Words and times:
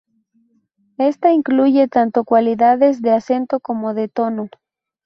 Ésta 0.97 1.31
incluye 1.31 1.87
tanto 1.87 2.23
cualidades 2.23 3.03
de 3.03 3.11
acento 3.11 3.59
como 3.59 3.93
de 3.93 4.07
tono. 4.07 4.49